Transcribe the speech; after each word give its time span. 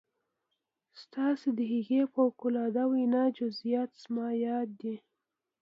ستاسې 1.01 1.49
د 1.57 1.59
هغې 1.73 2.01
فوق 2.13 2.37
العاده 2.49 2.83
وينا 2.91 3.23
جزئيات 3.37 3.91
زما 4.03 4.27
ياد 4.45 4.69
دي. 4.81 4.95